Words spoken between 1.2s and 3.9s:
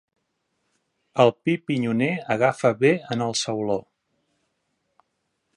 El pi pinyoner agafa bé en el sauló.